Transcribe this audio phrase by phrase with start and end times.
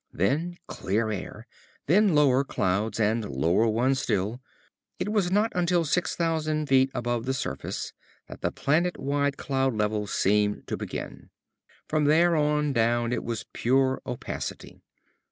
[0.11, 1.45] Then clear air,
[1.85, 4.41] then lower clouds, and lower ones still.
[4.97, 7.93] It was not until six thousand feet above the surface
[8.27, 11.29] that the planet wide cloud level seemed to begin.
[11.87, 14.81] From there on down it was pure opacity.